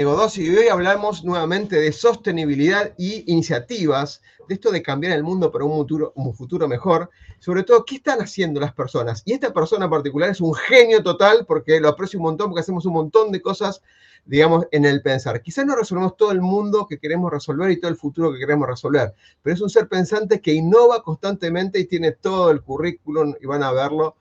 [0.00, 5.66] y hoy hablamos nuevamente de sostenibilidad y iniciativas, de esto de cambiar el mundo para
[5.66, 9.22] un futuro, un futuro mejor, sobre todo, ¿qué están haciendo las personas?
[9.26, 12.62] Y esta persona en particular es un genio total porque lo aprecio un montón, porque
[12.62, 13.82] hacemos un montón de cosas,
[14.24, 15.42] digamos, en el pensar.
[15.42, 18.66] Quizás no resolvemos todo el mundo que queremos resolver y todo el futuro que queremos
[18.66, 23.44] resolver, pero es un ser pensante que innova constantemente y tiene todo el currículum, y
[23.44, 24.16] van a verlo,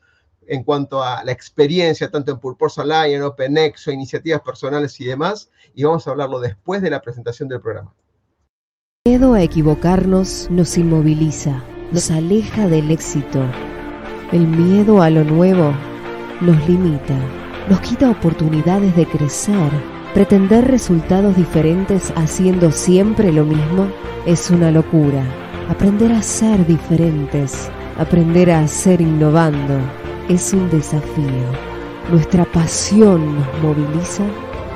[0.50, 3.36] en cuanto a la experiencia, tanto en Purpose Online, en o
[3.92, 7.94] iniciativas personales y demás, y vamos a hablarlo después de la presentación del programa.
[9.06, 13.44] El miedo a equivocarnos nos inmoviliza, nos aleja del éxito.
[14.32, 15.72] El miedo a lo nuevo
[16.42, 17.16] nos limita,
[17.70, 19.72] nos quita oportunidades de crecer.
[20.16, 23.88] Pretender resultados diferentes haciendo siempre lo mismo
[24.26, 25.24] es una locura.
[25.70, 27.70] Aprender a ser diferentes,
[28.00, 29.80] aprender a ser innovando
[30.30, 31.26] es un desafío.
[32.12, 34.24] Nuestra pasión nos moviliza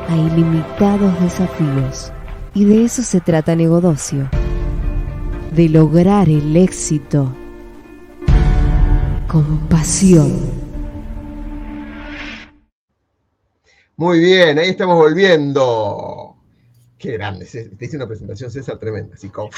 [0.10, 2.12] a ilimitados desafíos.
[2.56, 4.30] Y de eso se trata Negodocio.
[5.52, 7.32] De lograr el éxito
[9.28, 10.64] con pasión.
[13.96, 16.36] Muy bien, ahí estamos volviendo.
[16.98, 19.50] Qué grande, te hice una presentación César tremenda, así como...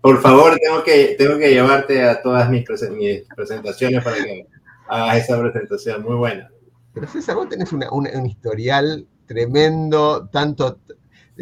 [0.00, 4.46] Por favor, tengo que, tengo que llevarte a todas mis, mis presentaciones para que
[4.90, 6.50] a esa presentación, muy buena.
[6.92, 10.80] Pero César, vos tenés un historial tremendo, tanto...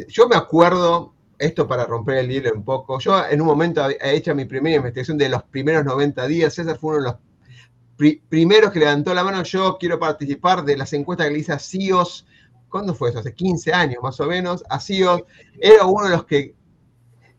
[0.09, 4.15] Yo me acuerdo, esto para romper el hielo un poco, yo en un momento he
[4.15, 8.71] hecho mi primera investigación de los primeros 90 días, César fue uno de los primeros
[8.71, 12.27] que levantó la mano, yo quiero participar de las encuestas que le hice a CIOs,
[12.69, 13.21] ¿cuándo fue eso?
[13.21, 15.23] Hace 15 años más o menos, a CIOs,
[15.59, 16.55] era uno de los que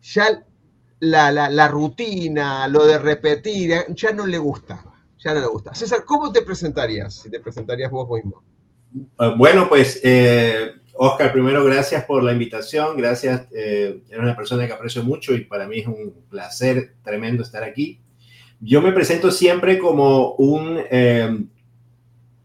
[0.01, 0.43] ya
[0.99, 4.88] la, la rutina, lo de repetir, ya no le gustaba
[5.19, 5.73] ya no le gusta.
[5.73, 8.43] César, ¿cómo te presentarías si te presentarías vos mismo?
[9.17, 12.97] Ah, bueno, pues, eh, Oscar, primero, gracias por la invitación.
[12.97, 13.47] Gracias.
[13.53, 17.63] Eh, eres una persona que aprecio mucho y para mí es un placer tremendo estar
[17.63, 18.01] aquí.
[18.59, 21.45] Yo me presento siempre como un eh,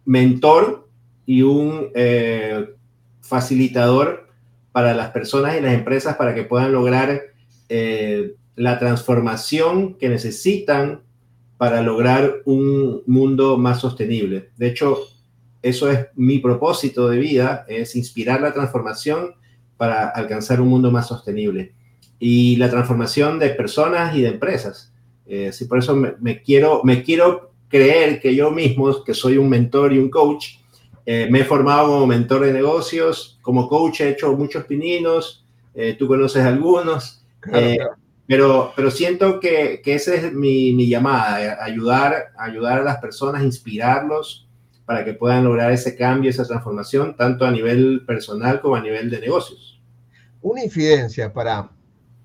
[0.05, 0.89] mentor
[1.27, 2.77] y un eh,
[3.23, 4.29] facilitador
[4.71, 7.23] para las personas y las empresas para que puedan lograr
[8.55, 11.03] la transformación que necesitan
[11.57, 14.51] para lograr un mundo más sostenible.
[14.57, 14.99] De hecho,
[15.63, 19.35] eso es mi propósito de vida, es inspirar la transformación
[19.77, 21.73] para alcanzar un mundo más sostenible
[22.19, 24.93] y la transformación de personas y de empresas.
[25.27, 29.93] Eh, por eso me, quiero, me quiero creer que yo mismo, que soy un mentor
[29.93, 30.57] y un coach,
[31.07, 35.45] eh, me he formado como mentor de negocios, como coach he hecho muchos pininos,
[35.75, 37.25] eh, tú conoces algunos.
[38.27, 42.99] Pero, pero siento que, que esa es mi, mi, llamada, eh, ayudar, ayudar a las
[42.99, 44.49] personas, inspirarlos
[44.87, 49.11] para que puedan lograr ese cambio, esa transformación, tanto a nivel personal como a nivel
[49.11, 49.81] de negocios.
[50.41, 51.71] Una infidencia para,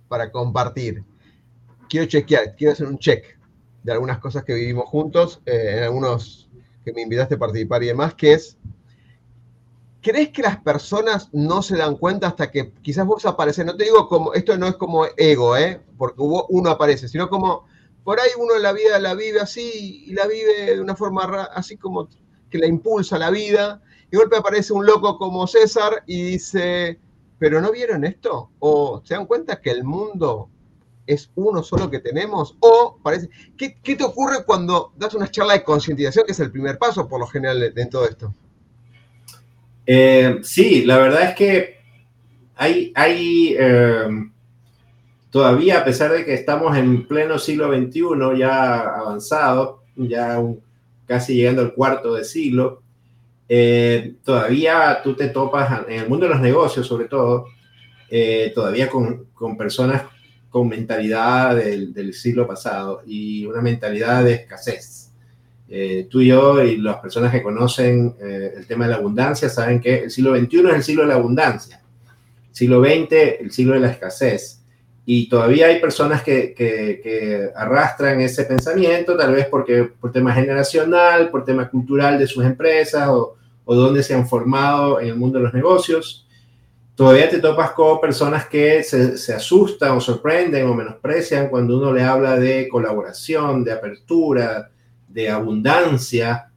[0.07, 1.03] para compartir.
[1.89, 3.37] Quiero chequear, quiero hacer un check
[3.83, 6.49] de algunas cosas que vivimos juntos, eh, en algunos
[6.83, 8.57] que me invitaste a participar y demás, que es
[10.01, 13.65] ¿Crees que las personas no se dan cuenta hasta que quizás vos apareces?
[13.65, 15.81] No te digo como, esto no es como ego, ¿eh?
[15.97, 17.65] porque uno aparece, sino como
[18.05, 21.23] por ahí uno la vida la vive así y la vive de una forma
[21.53, 22.07] así como
[22.49, 23.81] que la impulsa la vida.
[24.07, 26.97] Y de golpe aparece un loco como César y dice,
[27.37, 28.51] ¿pero no vieron esto?
[28.59, 30.49] ¿O se dan cuenta que el mundo
[31.05, 32.55] es uno solo que tenemos?
[32.61, 36.51] ¿O parece, ¿qué, qué te ocurre cuando das una charla de concientización, que es el
[36.51, 38.33] primer paso por lo general en todo esto?
[39.91, 41.79] Eh, sí, la verdad es que
[42.55, 44.31] hay, hay em,
[45.31, 50.39] todavía, a pesar de que estamos en pleno siglo XXI, ya avanzado, ya
[51.07, 52.83] casi llegando al cuarto de siglo,
[53.47, 57.47] eh, todavía tú te topas en el mundo de los negocios, sobre todo,
[58.11, 60.03] eh, todavía con, con, personas
[60.51, 64.98] con mentalidad del, del siglo pasado y una mentalidad de escasez.
[65.71, 69.49] Eh, tú y yo y las personas que conocen eh, el tema de la abundancia
[69.49, 71.79] saben que el siglo XXI es el siglo de la abundancia,
[72.49, 74.63] el siglo XX el siglo de la escasez.
[75.05, 81.29] Y todavía hay personas que, que, arrastran ese pensamiento, tal vez porque por tema generacional,
[81.29, 85.39] por tema cultural de sus empresas o, o donde se han formado en el mundo
[85.39, 86.27] de los negocios.
[86.95, 91.93] Todavía te topas con personas que se, se asustan o sorprenden o menosprecian cuando uno
[91.93, 94.69] le habla de colaboración, de apertura,
[95.09, 96.51] de abundancia,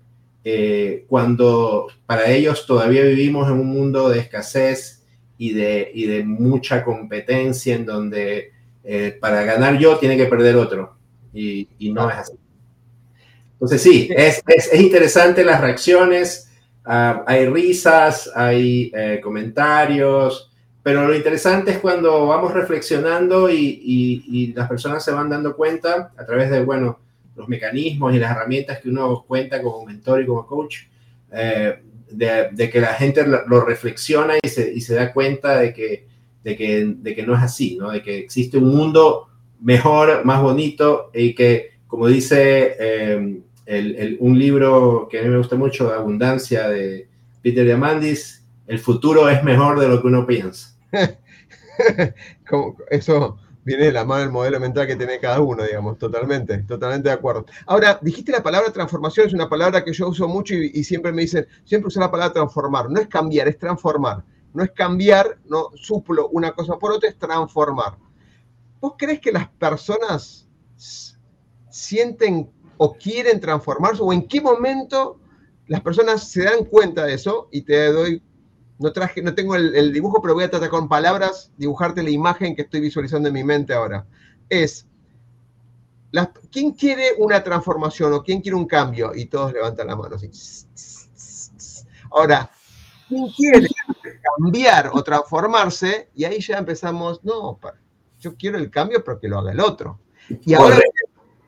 [0.45, 5.05] eh, cuando para ellos todavía vivimos en un mundo de escasez
[5.39, 8.53] y de, y de mucha competencia en donde
[8.85, 10.97] eh, para ganar yo tiene que perder otro.
[11.33, 12.33] Y, no es así.
[13.55, 16.51] Entonces sí, es, es, interesante las reacciones
[16.85, 20.53] ah, hay risas, hay eh, comentarios,
[20.83, 26.27] pero lo interesante es cuando vamos reflexionando y, las personas se van dando cuenta a
[26.27, 26.99] través de, bueno,
[27.34, 30.81] los mecanismos y las herramientas que uno cuenta como mentor y como coach,
[31.32, 36.06] eh, de, que la gente lo, reflexiona y se, y se, da cuenta de que,
[36.44, 37.90] de, que, de que no es así, ¿no?
[37.90, 39.29] de que existe un mundo
[39.61, 45.38] mejor, más bonito y que, como dice eh, el, un libro que a mí me
[45.38, 47.08] gusta mucho, Abundancia de
[47.40, 50.76] Peter Diamandis, el futuro es mejor de lo que uno piensa.
[52.90, 57.09] Eso viene de la mano del modelo mental que tiene cada uno, digamos, totalmente, totalmente
[57.09, 57.47] de acuerdo.
[57.67, 61.23] Ahora, dijiste la palabra transformación, es una palabra que yo uso mucho y, siempre me
[61.23, 65.70] dicen, siempre uso la palabra transformar, no es cambiar, es transformar, no es cambiar, no
[65.75, 67.97] suplo una cosa por otra, es transformar.
[68.81, 70.49] ¿Vos crees que las personas
[71.70, 75.20] sienten o quieren transformarse o en qué momento
[75.69, 78.23] las personas se dan cuenta de eso y te doy
[78.82, 82.56] no traje, no tengo el, dibujo, pero voy a tratar con palabras, dibujarte la imagen
[82.56, 84.06] que estoy visualizando en mi mente ahora.
[84.49, 84.87] Es,
[86.50, 89.12] ¿quién quiere una transformación o quién quiere un cambio?
[89.14, 90.31] Y todos levantan la mano así.
[92.11, 92.50] Ahora,
[93.08, 93.69] ¿quién quiere
[94.37, 96.11] cambiar o transformarse?
[96.14, 97.58] Y ahí ya empezamos, no,
[98.19, 100.00] yo quiero el cambio, pero que lo haga el otro.
[100.44, 100.81] Y ahora,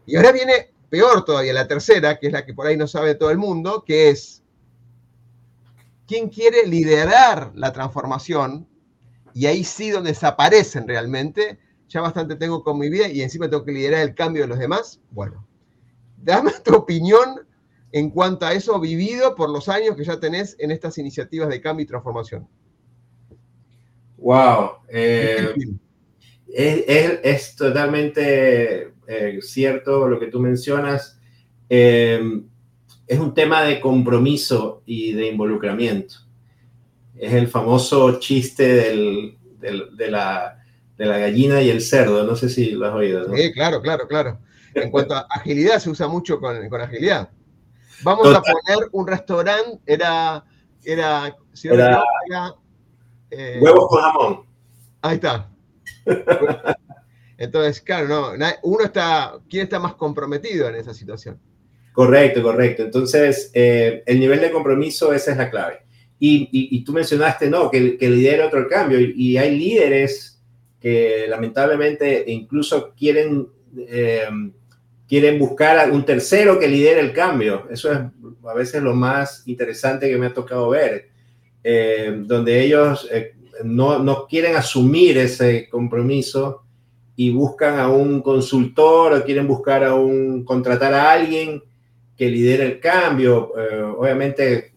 [0.07, 3.17] y ahora viene peor todavía, la tercera, que es la que por ahí no sabe
[3.17, 4.44] todo el mundo, que es,
[6.07, 8.69] ¿quién quiere liderar la transformación?
[9.33, 11.59] Y ahí sí donde desaparecen realmente,
[11.89, 14.59] ya bastante tengo con mi vida y encima tengo que liderar el cambio de los
[14.59, 15.01] demás.
[15.11, 15.47] Bueno,
[16.17, 17.47] dame tu opinión
[17.93, 21.61] en cuanto a eso vivido por los años que ya tenés en estas iniciativas de
[21.61, 22.49] cambio y transformación.
[24.19, 24.71] Wow.
[24.89, 25.55] Eh,
[26.49, 31.21] es, totalmente eh, cierto lo que tú mencionas.
[31.69, 32.43] Eh,
[33.07, 36.17] es un tema de compromiso y de involucramiento.
[37.17, 38.65] Es el famoso chiste
[39.61, 40.59] de, la,
[40.97, 43.35] gallina y el cerdo, no sé si lo has oído.
[43.35, 44.39] Sí, claro, claro, claro.
[44.75, 47.29] En cuanto a agilidad, se usa mucho con, agilidad.
[48.03, 50.45] Vamos a poner un restaurante, era,
[50.83, 51.37] era,
[53.31, 54.47] eh, huevos con jamón.
[55.03, 55.49] Ahí está.
[57.39, 61.39] Entonces, claro, no, uno está, ¿quién está más comprometido en esa situación?
[61.95, 62.83] Correcto, correcto.
[62.83, 65.79] Entonces, eh, el nivel de compromiso, esa es la clave.
[66.19, 68.99] Y, tú mencionaste, no, que, que lidera otro cambio.
[68.99, 70.43] Y, hay líderes
[70.81, 73.47] que lamentablemente incluso quieren,
[73.77, 74.27] eh,
[75.09, 77.69] quieren buscar a un tercero que lidere el cambio.
[77.71, 77.99] Eso es
[78.45, 81.11] a veces lo más interesante que me ha tocado ver,
[81.63, 83.09] eh, donde ellos
[83.63, 86.65] no, no quieren asumir ese compromiso
[87.15, 91.63] y buscan a un consultor o quieren buscar a un, contratar a alguien
[92.17, 94.73] que lidere el cambio, eh, obviamente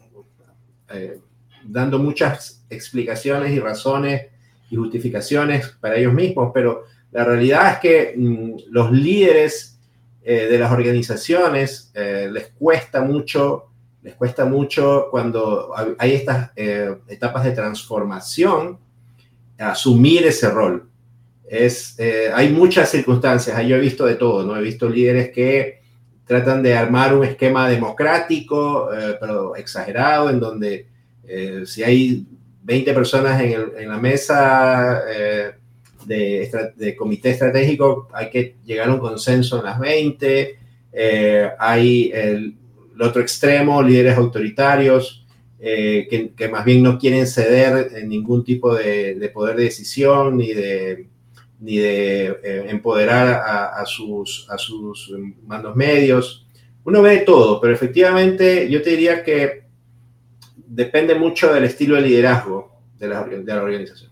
[0.89, 1.19] eh,
[1.63, 4.27] dando muchas explicaciones y razones
[4.69, 9.79] y justificaciones para ellos mismos, pero la realidad es que mm, los líderes
[10.23, 13.67] eh, de las organizaciones les cuesta mucho,
[14.01, 18.77] les cuesta mucho cuando hay estas etapas de transformación,
[19.57, 20.89] asumir ese rol.
[21.47, 21.97] Es,
[22.33, 24.57] hay muchas circunstancias, yo he visto de todo, ¿no?
[24.57, 25.76] He visto líderes que
[26.27, 30.85] tratan de armar un esquema democrático, eh, pero exagerado, en donde
[31.25, 32.25] eh, si hay
[32.63, 35.51] 20 personas en, la mesa eh,
[36.05, 40.59] de, comité estratégico, hay que llegar a un consenso en las 20.
[41.57, 42.55] hay el,
[42.99, 45.25] otro extremo, líderes autoritarios,
[45.59, 51.07] que, más bien no quieren ceder en ningún tipo de poder de decisión ni de
[51.59, 53.27] ni de eh, empoderar
[53.73, 55.11] a, sus, a sus
[55.45, 56.47] mandos medios.
[56.83, 59.65] Uno ve todo, pero efectivamente yo te diría que
[60.55, 64.11] depende mucho del estilo de liderazgo de la, de la organización.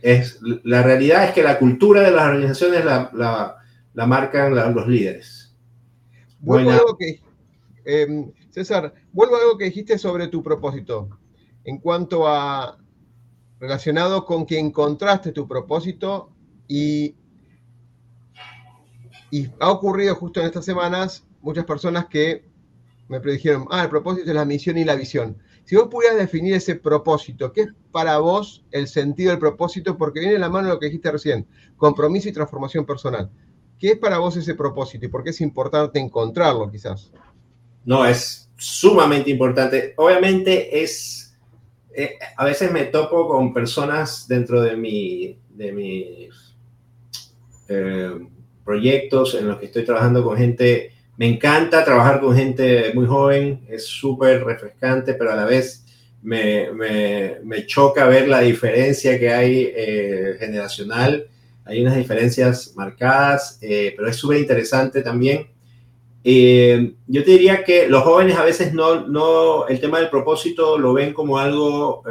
[0.00, 3.10] Es, la realidad es que la cultura de las organizaciones la,
[3.94, 5.54] la, marcan los líderes.
[6.40, 7.20] Vuelvo a algo que,
[7.84, 11.08] em, César, vuelvo a algo que dijiste sobre tu propósito.
[11.64, 12.78] En cuanto a
[13.58, 16.33] relacionado con que encontraste tu propósito
[16.68, 17.16] y,
[19.58, 22.44] ha ocurrido justo en estas semanas muchas personas que
[23.08, 25.36] me predijeron, ah, el propósito es la misión y la visión.
[25.64, 29.96] Si vos pudieras definir ese propósito, ¿qué es para vos el sentido del propósito?
[29.96, 33.30] Porque viene en la mano lo que dijiste recién, compromiso y transformación personal.
[33.78, 37.10] ¿Qué es para vos ese propósito y por qué es importante encontrarlo quizás?
[37.84, 39.94] No, es sumamente importante.
[39.96, 41.36] Obviamente es,
[41.94, 46.28] eh, a veces me topo con personas dentro de mi, de mi
[47.74, 48.28] eh,
[48.64, 53.64] proyectos en los que estoy trabajando con gente me encanta trabajar con gente muy joven,
[53.68, 55.84] es súper refrescante, pero a la vez
[56.22, 61.28] me, me, choca ver la diferencia que hay eh, generacional.
[61.66, 65.46] Hay unas diferencias marcadas, eh, pero es súper interesante también.
[66.24, 70.78] Eh, yo te diría que los jóvenes a veces no, no, el tema del propósito
[70.78, 72.02] lo ven como algo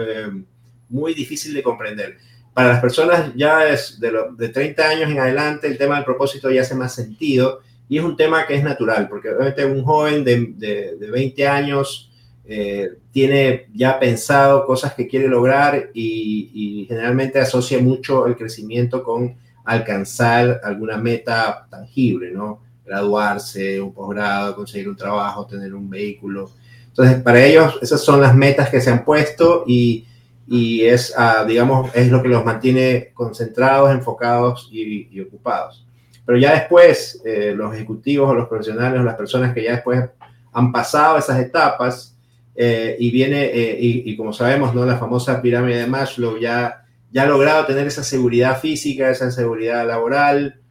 [0.90, 2.18] muy difícil de comprender.
[2.54, 6.52] Para las personas ya es de, de 30 años en adelante, el tema del propósito
[6.52, 10.24] ya hace más sentido y es un tema que es natural, porque obviamente un joven
[10.24, 10.54] de,
[11.00, 12.12] de, 20 años
[12.46, 19.36] eh, tiene ya pensado cosas que quiere lograr y, generalmente asocia mucho el crecimiento con
[19.64, 22.62] alcanzar alguna meta tangible, ¿no?
[22.86, 26.52] Graduarse, un posgrado, conseguir un trabajo, tener un vehículo.
[26.88, 30.06] Entonces, para ellos esas son las metas que se han puesto y,
[30.48, 35.86] y es, ah, digamos, es lo que los mantiene concentrados, enfocados y, ocupados.
[36.26, 40.04] Pero ya después, eh, los ejecutivos o los profesionales o las personas que ya después
[40.52, 42.18] han pasado esas etapas
[42.56, 44.86] eh, y viene, eh, y, como sabemos, ¿no?
[44.86, 49.88] la famosa pirámide de Maslow ya, ya ha logrado tener esa seguridad física, esa seguridad
[49.88, 50.62] laboral,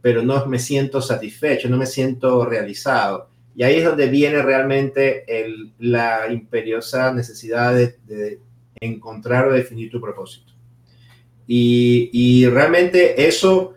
[0.00, 3.30] pero no me siento satisfecho, no me siento realizado.
[3.54, 8.40] Y ahí es donde viene realmente el, la imperiosa necesidad de
[8.80, 10.52] encontrar o definir tu propósito.
[11.46, 13.74] Y, realmente eso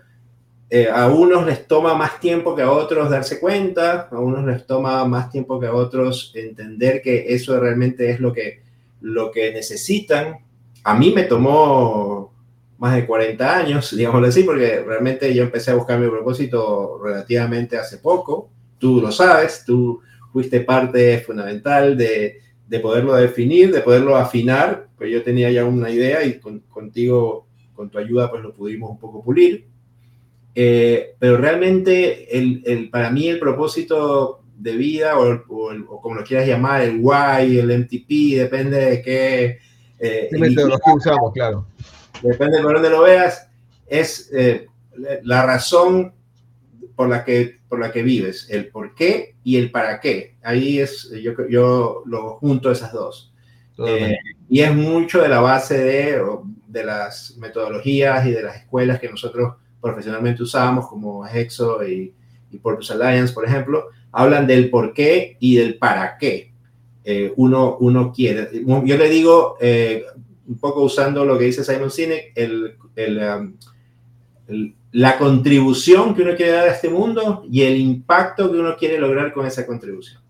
[0.70, 4.66] eh, a unos les toma más tiempo que a otros darse cuenta, a unos les
[4.66, 8.62] toma más tiempo que a otros entender que eso realmente es lo que,
[9.00, 10.38] lo que necesitan.
[10.84, 12.34] A mí me tomó
[12.78, 17.78] más de 40 años, digámoslo así, porque realmente yo empecé a buscar mi propósito relativamente
[17.78, 18.50] hace poco.
[18.78, 20.02] Tú lo sabes, tú
[20.34, 25.90] fuiste parte fundamental de, de poderlo definir, de poderlo afinar, pues yo tenía ya una
[25.90, 26.40] idea y
[26.70, 29.66] contigo, con tu ayuda, pues lo pudimos un poco pulir.
[30.54, 35.44] Eh, pero realmente el, el, para mí el propósito de vida, o,
[36.04, 39.58] como lo quieras llamar, el why, el MTP, depende de qué...
[39.98, 41.66] Eh, metodología usamos, claro.
[42.22, 43.50] Depende de por dónde lo veas,
[43.88, 44.68] es eh,
[45.24, 46.14] la razón
[46.96, 50.36] por la que, por la que vives, el por qué y el para qué.
[50.44, 53.31] Ahí es, yo, yo lo junto esas dos.
[53.78, 54.18] Eh,
[54.50, 56.22] y es mucho de la base de,
[56.68, 62.14] de las metodologías y de las escuelas que nosotros profesionalmente usamos, como Hexo y,
[62.52, 66.52] y Purpose Alliance, por ejemplo, hablan del por qué y del para qué
[67.04, 68.50] eh, uno, uno quiere.
[68.64, 70.06] Yo le digo, eh,
[70.48, 73.54] un poco usando lo que dice Simon Sinek, el, el, um,
[74.48, 78.76] el la contribución que uno quiere dar a este mundo y el impacto que uno
[78.76, 80.21] quiere lograr con esa contribución.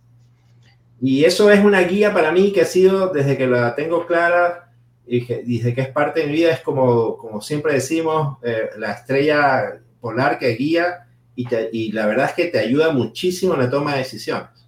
[1.01, 4.71] Y eso es una guía para mí que ha sido, desde que la tengo clara
[5.07, 8.91] y desde que es parte de mi vida, es como, como siempre decimos, eh, la
[8.91, 13.93] estrella polar que guía y, la verdad es que te ayuda muchísimo en la toma
[13.93, 14.67] de decisiones.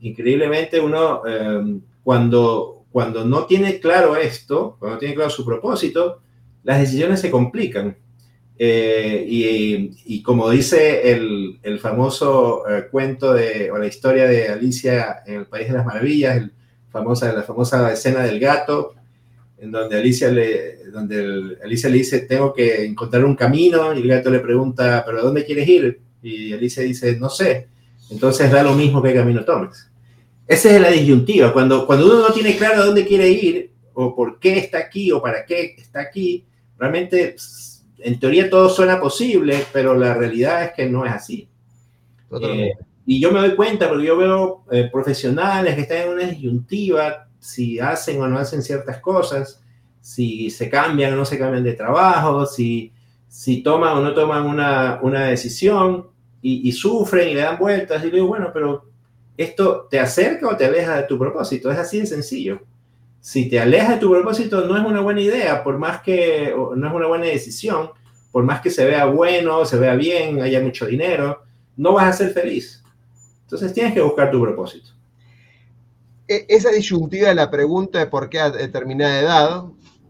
[0.00, 6.20] Increíblemente uno, eh, cuando, cuando no tiene claro esto, cuando tiene claro su propósito,
[6.62, 7.96] las decisiones se complican
[8.60, 9.24] eh,
[10.04, 15.36] y, como dice el, el famoso eh, cuento de, o la historia de Alicia en
[15.36, 16.52] el País de las Maravillas, el
[16.90, 18.94] famosa, la famosa escena del gato,
[19.58, 24.08] en donde Alicia, le, donde Alicia le dice, tengo que encontrar un camino, y el
[24.08, 26.00] gato le pregunta, ¿pero a dónde quieres ir?
[26.22, 27.68] Y Alicia dice, no sé.
[28.10, 29.88] Entonces da lo mismo que camino tomes.
[30.46, 31.52] Esa es la disyuntiva.
[31.52, 35.12] Cuando, cuando uno no tiene claro a dónde quiere ir, o por qué está aquí,
[35.12, 36.44] o para qué está aquí,
[36.78, 37.36] realmente
[38.00, 41.48] en teoría todo suena posible, pero la realidad es que no es así.
[42.42, 42.72] Eh,
[43.06, 47.28] y yo me doy cuenta porque yo veo eh, profesionales que están en una disyuntiva,
[47.38, 49.62] si hacen o no hacen ciertas cosas,
[50.00, 52.92] si se cambian o no se cambian de trabajo, si,
[53.28, 56.08] si toman o no toman una, una decisión
[56.42, 58.04] y, y, sufren y le dan vueltas.
[58.04, 58.84] Y digo, bueno, pero
[59.36, 61.70] esto te acerca o te aleja de tu propósito.
[61.70, 62.60] Es así de sencillo
[63.20, 66.88] si te alejas de tu propósito, no es una buena idea, por más que no
[66.88, 67.90] es una buena decisión,
[68.30, 71.42] por más que se vea bueno, se vea bien, haya mucho dinero,
[71.76, 72.82] no vas a ser feliz.
[73.42, 74.90] Entonces tienes que buscar tu propósito.
[76.26, 79.64] E, esa disyuntiva de la pregunta de por qué a determinada edad,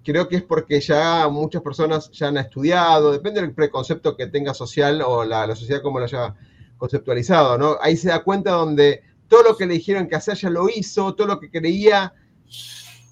[0.05, 4.55] creo que es porque ya muchas personas ya han estudiado, depende del preconcepto que tenga
[4.55, 6.35] social o la, la sociedad como lo haya
[6.77, 7.77] conceptualizado, ¿no?
[7.81, 11.15] Ahí se da cuenta donde todo lo que le dijeron que hacer ya lo hizo,
[11.15, 12.13] todo lo que creía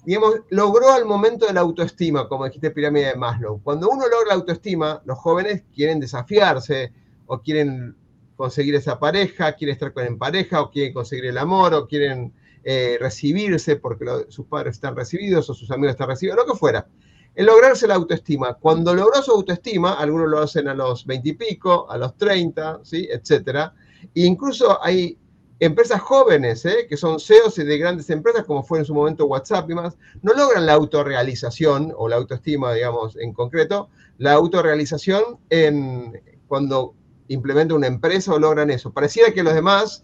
[0.07, 3.61] digamos, logró al momento de la autoestima, como dijiste, pirámide de Maslow.
[3.61, 6.93] Cuando uno logra la autoestima, los jóvenes quieren desafiarse
[7.25, 7.93] o quieren
[8.37, 12.31] conseguir esa pareja, quieren estar con en pareja o quieren conseguir el amor o quieren
[12.63, 16.87] eh, recibirse porque sus padres están recibidos o sus amigos están recibidos, lo que fuera.
[17.35, 18.53] El lograrse la autoestima.
[18.53, 22.79] Cuando logró su autoestima, algunos lo hacen a los 20 y pico, a los 30,
[22.81, 23.09] ¿sí?
[23.11, 23.73] etcétera.
[24.15, 25.17] E incluso hay
[25.59, 26.85] empresas jóvenes, ¿eh?
[26.87, 30.33] que son CEOs de grandes empresas, como fue en su momento WhatsApp y más, no
[30.33, 36.93] logran la autorrealización o la autoestima, digamos, en concreto, la autorrealización en, cuando
[37.27, 38.93] implementa una empresa o logran eso.
[38.93, 40.03] Pareciera que los demás,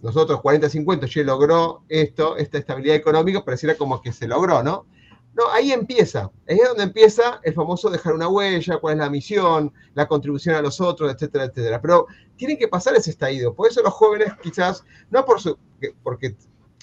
[0.00, 4.86] nosotros 40-50, ya logró esto, esta estabilidad económica, pareciera como que se logró, ¿no?
[5.36, 6.30] No, ahí empieza.
[6.48, 10.54] Ahí es donde empieza el famoso dejar una huella, cuál es la misión, la contribución
[10.54, 11.78] a los otros, etcétera, etcétera.
[11.82, 13.54] Pero tienen que pasar ese estadio.
[13.54, 15.58] Por eso los jóvenes quizás, no por su,
[16.02, 16.36] porque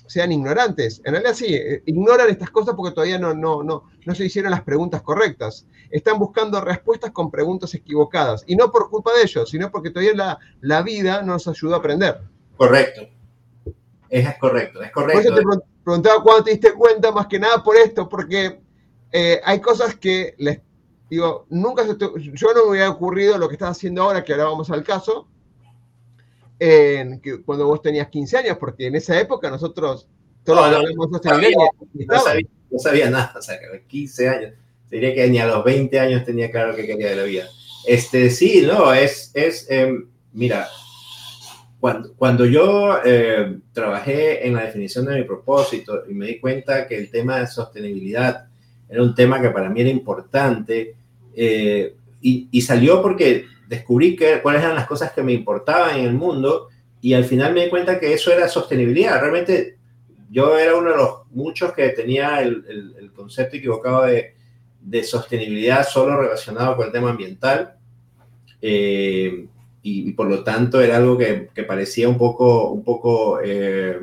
[0.06, 4.16] sean ignorantes, en realidad sí, eh, ignoran estas cosas porque todavía no, no, no, no
[4.16, 5.66] se hicieron las preguntas correctas.
[5.90, 8.44] Están buscando respuestas con preguntas equivocadas.
[8.46, 11.78] Y no por culpa de ellos, sino porque todavía la, la vida nos ayudó a
[11.80, 12.22] aprender.
[12.56, 13.02] Correcto.
[14.10, 15.34] Es correcto, es correcto
[15.84, 18.60] preguntaba cuándo te diste cuenta, más que nada por esto, porque
[19.12, 20.60] eh, hay cosas que les
[21.10, 24.46] digo, nunca se yo no me había ocurrido lo que estás haciendo ahora, que ahora
[24.46, 25.28] vamos al caso,
[26.60, 30.08] en que cuando vos tenías 15 años, porque en esa época nosotros
[30.44, 31.50] todos no, no, sabía,
[32.70, 34.54] no, sabía, nada, o sea, que a los 15 años,
[34.90, 37.48] diría que ni a los 20 años tenía claro qué quería de la vida.
[37.86, 40.68] Este, sí, no, es, es em, mira,
[42.18, 46.98] cuando, yo eh, trabajé en la definición de mi propósito y me di cuenta que
[46.98, 48.46] el tema de sostenibilidad
[48.88, 50.96] era un tema que para mí era importante
[51.36, 56.14] eh, y, salió porque descubrí que, cuáles eran las cosas que me importaban en el
[56.14, 56.70] mundo
[57.02, 59.20] y al final me di cuenta que eso era sostenibilidad.
[59.20, 59.76] Realmente
[60.32, 64.36] yo era uno de los muchos que tenía el, concepto equivocado de,
[64.80, 67.76] de, sostenibilidad solo relacionado con el tema ambiental.
[68.62, 69.48] Eh,
[69.84, 74.00] y, por lo tanto era algo que, que parecía un poco, un poco eh,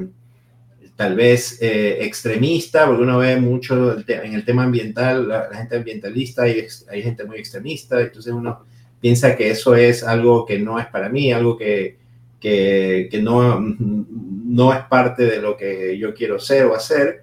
[0.95, 6.47] tal vez eh, extremista, porque uno ve mucho en el tema ambiental, la, gente ambientalista
[6.47, 8.67] y hay gente muy extremista, entonces uno
[9.01, 11.97] piensa que eso es algo que no es para mí, algo que,
[12.39, 17.23] que, que no, no es parte de lo que yo quiero ser o hacer.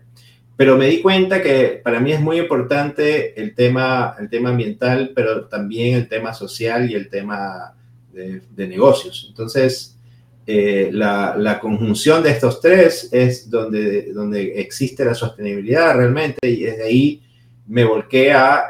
[0.56, 5.12] Pero me di cuenta que para mí es muy importante el tema, el tema ambiental,
[5.14, 7.77] pero también el tema social y el tema
[8.18, 9.28] de, negocios.
[9.30, 9.98] Entonces,
[10.46, 16.84] eh, la, conjunción de estos tres es donde, donde existe la sostenibilidad realmente y desde
[16.84, 17.24] ahí
[17.68, 18.64] me volqué a,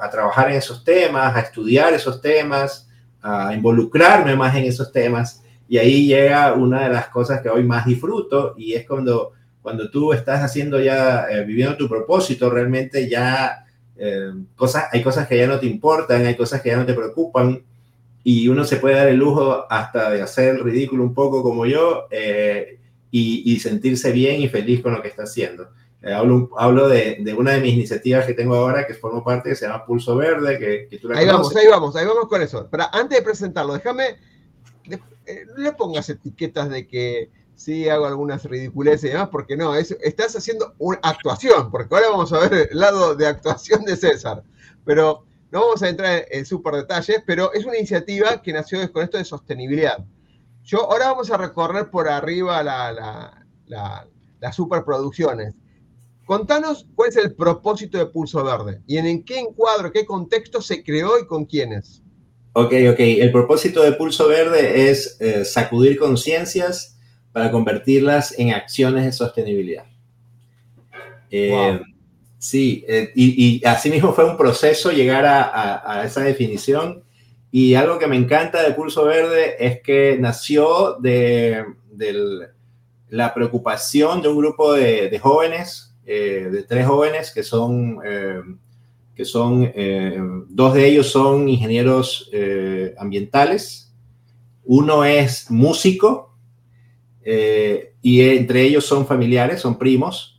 [0.00, 2.88] a, trabajar en esos temas, a estudiar esos temas,
[3.22, 7.64] a involucrarme más en esos temas y ahí llega una de las cosas que hoy
[7.64, 13.08] más disfruto y es cuando, cuando tú estás haciendo ya, eh, viviendo tu propósito, realmente
[13.08, 13.64] ya
[13.96, 16.94] eh, cosas, hay cosas que ya no te importan, hay cosas que ya no te
[16.94, 17.62] preocupan
[18.28, 21.64] y uno se puede dar el lujo hasta de hacer el ridículo un poco como
[21.64, 22.80] yo eh,
[23.12, 25.68] y, sentirse bien y feliz con lo que está haciendo.
[26.02, 29.50] Eh, hablo, hablo de, de, una de mis iniciativas que tengo ahora que formo parte,
[29.50, 32.26] que se llama Pulso Verde, que, que tú la Ahí vamos, ahí vamos, ahí vamos
[32.26, 32.66] con eso.
[32.68, 34.16] Pero antes de presentarlo, déjame,
[34.90, 39.76] eh, no le pongas etiquetas de que sí hago algunas ridiculeces y demás, porque no,
[39.76, 43.94] es, estás haciendo una actuación, porque ahora vamos a ver el lado de actuación de
[43.94, 44.42] César.
[44.84, 49.04] Pero no vamos a entrar en, súper detalles, pero es una iniciativa que nació con
[49.04, 49.98] esto de sostenibilidad.
[50.64, 52.62] Yo ahora vamos a recorrer por arriba
[53.68, 55.54] las superproducciones.
[56.24, 60.82] Contanos cuál es el propósito de Pulso Verde y en, qué encuadro, qué contexto se
[60.82, 62.02] creó y con quiénes.
[62.52, 62.98] Ok, ok.
[62.98, 66.98] El propósito de Pulso Verde es eh, sacudir conciencias
[67.30, 69.84] para convertirlas en acciones de sostenibilidad.
[71.30, 71.80] Eh,
[72.38, 77.02] Sí, eh, y, así mismo fue un proceso llegar a, esa definición.
[77.50, 81.64] Y algo que me encanta de Pulso Verde es que nació de,
[83.08, 88.42] la preocupación de un grupo de, jóvenes, eh, de tres jóvenes que son, eh,
[89.14, 89.72] que son
[90.50, 92.30] dos de ellos son ingenieros
[92.98, 93.94] ambientales,
[94.64, 96.36] uno es músico
[97.24, 100.35] y entre ellos son familiares, son primos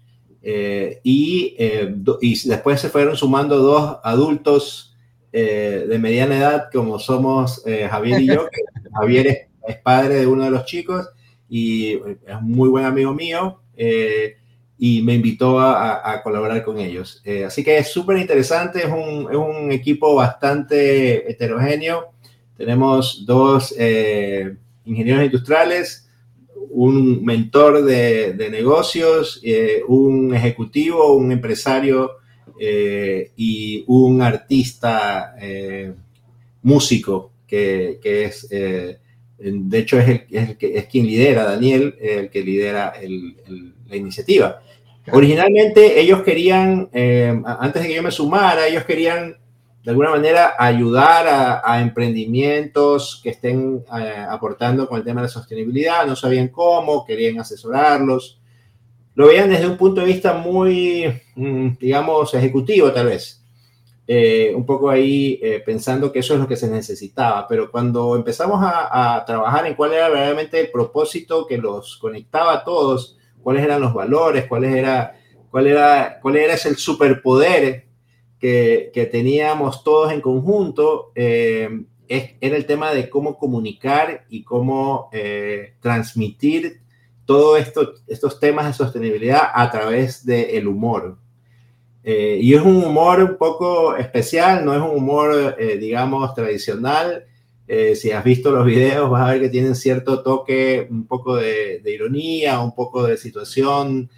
[0.50, 4.96] eh, y, eh, y, después se fueron sumando dos adultos
[5.34, 8.48] eh, de mediana edad, como somos Javier y yo.
[8.94, 11.10] Javier es, padre de uno de los chicos
[11.50, 13.60] y es un muy buen amigo mío
[14.78, 17.22] y me invitó a, a colaborar con ellos.
[17.46, 22.14] así que es súper interesante, es un, es un, equipo bastante heterogéneo.
[22.56, 23.76] Tenemos dos
[24.86, 26.07] ingenieros industriales,
[26.72, 32.18] un mentor de, negocios, eh, un ejecutivo, un empresario
[32.60, 35.94] eh, y un artista eh,
[36.64, 42.94] músico que, es, de hecho, es, el, que, es quien lidera, Daniel, el que lidera
[43.88, 44.62] la iniciativa.
[45.12, 49.38] Originalmente ellos querían, antes de que yo me sumara, ellos querían
[49.88, 55.32] de alguna manera ayudar a, emprendimientos que estén eh, aportando con el tema de la
[55.32, 58.38] sostenibilidad, no sabían cómo, querían asesorarlos.
[59.16, 63.42] Lo veían desde un punto de vista muy, mm, digamos, ejecutivo tal vez.
[64.06, 68.18] Eh, un poco ahí eh, pensando que eso es lo que se necesitaba, pero cuando
[68.18, 73.64] empezamos a, trabajar en cuál era verdaderamente el propósito que los conectaba a todos, cuáles
[73.64, 75.16] eran los valores, cuáles era,
[75.50, 77.87] cuál era, cuál era ese superpoder
[78.40, 85.10] que, que, teníamos todos en conjunto, eh, era el tema de cómo comunicar y cómo
[85.82, 86.80] transmitir
[87.28, 91.18] todos esto, estos temas de sostenibilidad a través del humor.
[92.10, 97.26] Eh, y es un humor un poco especial, no es un humor, eh, digamos, tradicional.
[97.68, 101.36] Eh, si has visto los videos, vas a ver que tienen cierto toque, un poco
[101.36, 104.10] de, ironía, un poco de situación,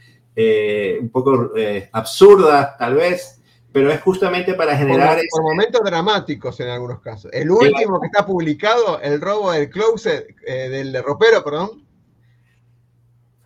[1.01, 1.51] un poco
[1.91, 3.38] absurda, tal vez,
[3.79, 5.17] pero es justamente para generar...
[5.31, 7.31] Por, momentos dramáticos en algunos casos.
[7.33, 11.85] El último que está publicado, el robo del closet, del ropero, perdón,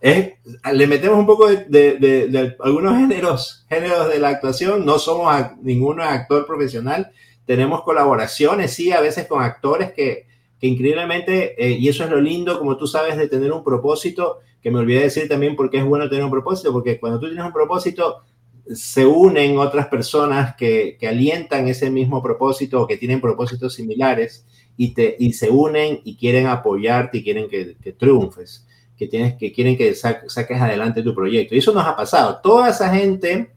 [0.02, 6.44] le metemos un poco de, algunos géneros, géneros de la actuación, no somos ninguno actor
[6.46, 7.12] profesional,
[7.46, 10.26] tenemos colaboraciones, sí, a veces con actores que,
[10.62, 14.72] increíblemente, eh, y eso es lo lindo, como tú sabes, de tener un propósito, que
[14.72, 17.52] me olvidé decir también porque es bueno tener un propósito, porque cuando tú tienes un
[17.52, 18.24] propósito,
[18.72, 24.46] se unen otras personas que, alientan ese mismo propósito o que tienen propósitos similares
[24.76, 29.34] y, te, y se unen y quieren apoyarte y quieren que, que triunfes que, tienes,
[29.34, 31.54] que quieren que saques adelante tu proyecto.
[31.54, 32.40] Y eso nos ha pasado.
[32.42, 33.50] Toda esa gente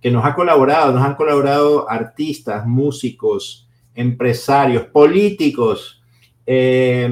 [0.00, 6.02] que nos ha colaborado, nos han colaborado artistas, músicos, empresarios, políticos,
[6.46, 7.08] eh,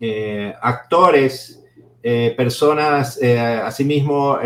[0.00, 1.63] eh, actores,
[2.06, 3.18] eh, personas,
[3.64, 4.38] asimismo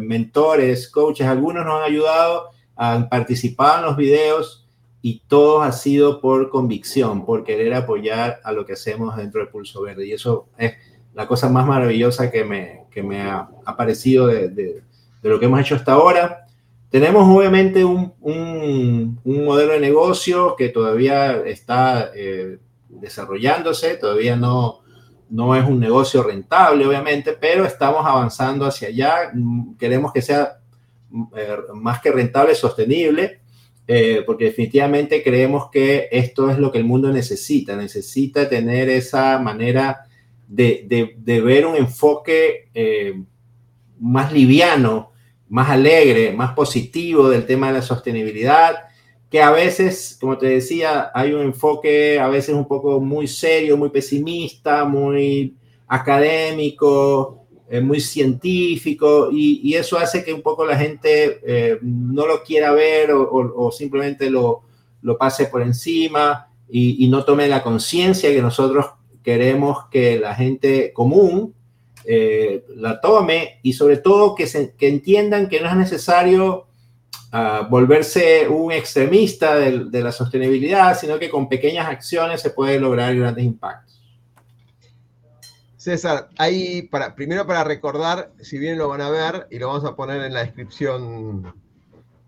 [0.00, 4.66] mentores, coaches, algunos nos han ayudado, a participar en los videos
[5.00, 9.50] y todo ha sido por convicción, por querer apoyar a lo que hacemos dentro del
[9.50, 10.06] Pulso Verde.
[10.06, 10.72] Y eso es
[11.12, 14.82] la cosa más maravillosa que me, que me ha, parecido de, de,
[15.22, 16.46] lo que hemos hecho hasta ahora.
[16.88, 24.83] Tenemos obviamente un, un, modelo de negocio que todavía está eh, desarrollándose, todavía no,
[25.34, 29.32] no es un negocio rentable, obviamente, pero estamos avanzando hacia allá.
[29.76, 30.60] Queremos que sea
[31.36, 33.40] eh, más que rentable, sostenible,
[33.84, 39.40] eh, porque definitivamente creemos que esto es lo que el mundo necesita, necesita tener esa
[39.40, 40.06] manera
[40.46, 43.20] de, ver un enfoque eh,
[43.98, 45.10] más liviano,
[45.48, 48.84] más alegre, más positivo del tema de la sostenibilidad,
[49.34, 53.76] que a veces, como te decía, hay un enfoque a veces un poco muy serio,
[53.76, 55.56] muy pesimista, muy
[55.88, 62.44] académico, eh, muy científico, y, eso hace que un poco la gente eh, no lo
[62.44, 64.62] quiera ver o, simplemente lo,
[65.18, 68.86] pase por encima y, no tome la conciencia que nosotros
[69.24, 71.56] queremos que la gente común
[72.04, 74.46] eh, la tome y sobre todo que,
[74.78, 76.68] que, entiendan que no es necesario
[77.68, 83.44] volverse un extremista de, la sostenibilidad, sino que con pequeñas acciones se puede lograr grandes
[83.44, 84.00] impactos.
[85.76, 89.84] César, ahí para, primero para recordar, si bien lo van a ver y lo vamos
[89.84, 91.52] a poner en la descripción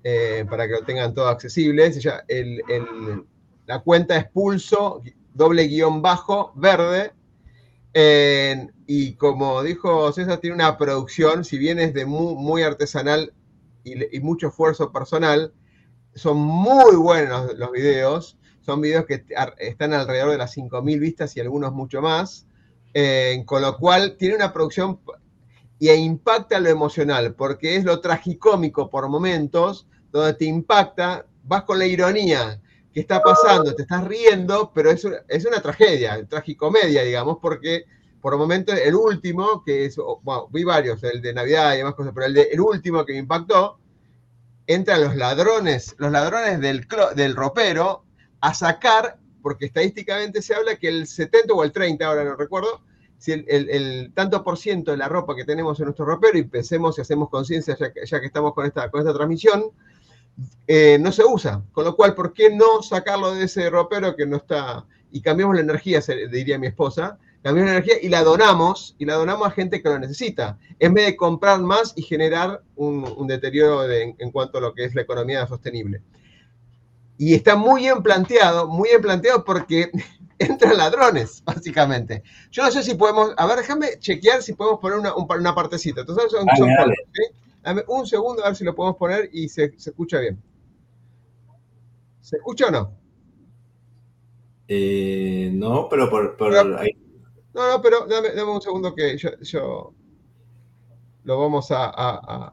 [0.02, 1.90] eh, para que lo tengan todo accesible,
[3.66, 7.12] la cuenta es pulso doble guion bajo, verde.
[8.86, 13.32] y como dijo César, tiene una producción, si bien es de muy, artesanal
[13.86, 15.52] y, mucho esfuerzo personal,
[16.14, 18.36] son muy buenos los videos.
[18.60, 19.24] Son videos que
[19.58, 22.46] están alrededor de las 5.000 vistas y algunos mucho más.
[23.44, 24.98] con lo cual tiene una producción
[25.78, 31.78] y impacta lo emocional, porque es lo tragicómico por momentos, donde te impacta, vas con
[31.78, 32.60] la ironía,
[32.92, 33.74] ¿qué está pasando?
[33.74, 37.84] Te estás riendo, pero es una, es una tragedia, tragicomedia, digamos, porque
[38.26, 42.12] por momentos el último, que es, bueno, vi varios, el de Navidad y demás cosas,
[42.12, 43.78] pero el, de, último que me impactó,
[44.66, 48.02] entran los ladrones, los ladrones del, del ropero
[48.40, 52.80] a sacar, porque estadísticamente se habla que el 70 o el 30, ahora no recuerdo,
[53.16, 56.98] si el, tanto por ciento de la ropa que tenemos en nuestro ropero, y pensemos
[56.98, 59.66] y hacemos conciencia ya, ya, que estamos con esta, con esta transmisión,
[60.66, 61.62] eh, no se usa.
[61.70, 64.84] Con lo cual, ¿por qué no sacarlo de ese ropero que no está?
[65.12, 67.20] Y cambiamos la energía, diría mi esposa,
[67.52, 71.06] la energía y la donamos, y la donamos a gente que lo necesita, en vez
[71.06, 75.46] de comprar más y generar un, deterioro en cuanto a lo que es la economía
[75.46, 76.02] sostenible.
[77.18, 79.90] Y está muy bien planteado, muy bien planteado porque
[80.38, 82.22] entran ladrones, básicamente.
[82.50, 86.02] Yo no sé si podemos, a ver, déjame chequear si podemos poner una, una partecita.
[86.02, 86.46] Entonces, son,
[87.62, 90.40] Dame un segundo a ver si lo podemos poner y se, escucha bien.
[92.20, 92.92] ¿Se escucha o no?
[94.68, 96.96] Eh, no, pero por, por Pero- ahí-
[97.56, 99.94] No, no, pero dame, un segundo que yo,
[101.24, 102.52] lo vamos a,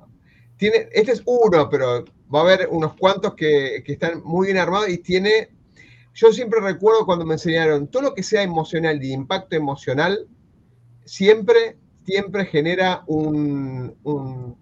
[0.58, 4.58] Tiene, este es uno, pero va a haber unos cuantos que, que están muy bien
[4.58, 5.50] armados y tiene...
[6.16, 10.28] Yo siempre recuerdo cuando me enseñaron, todo lo que sea emocional, de impacto emocional,
[11.06, 14.56] siempre, siempre genera un, un-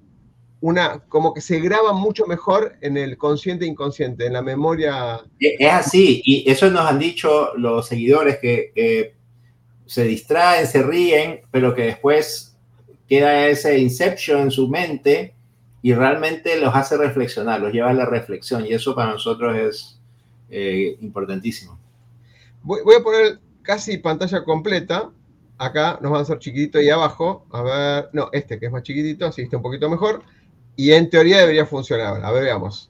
[0.61, 5.21] una, como que se graba mucho mejor en el consciente e inconsciente, en la memoria.
[5.39, 9.15] Es así, y eso nos han dicho los seguidores que
[9.91, 12.55] se distraen, se ríen, pero que después
[13.09, 15.35] queda ese inception en su mente
[15.81, 19.99] y realmente los hace reflexionar, los lleva a la reflexión, y eso para nosotros es
[20.49, 21.77] eh, importantísimo.
[22.63, 25.11] Voy, voy a poner casi pantalla completa.
[25.57, 27.45] Acá nos va a hacer chiquitito ahí abajo.
[27.51, 30.23] A ver, no, este que es más chiquitito, así está un poquito mejor.
[30.77, 32.23] Y en teoría debería funcionar.
[32.23, 32.89] A ver, veamos.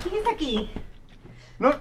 [0.00, 0.70] ¿Quién está aquí?
[1.58, 1.74] No,